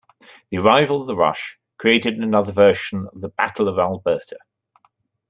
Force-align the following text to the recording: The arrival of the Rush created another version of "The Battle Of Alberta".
The 0.49 0.57
arrival 0.57 1.01
of 1.01 1.05
the 1.05 1.15
Rush 1.15 1.59
created 1.77 2.15
another 2.17 2.51
version 2.51 3.07
of 3.13 3.21
"The 3.21 3.29
Battle 3.29 3.67
Of 3.67 3.77
Alberta". 3.77 4.39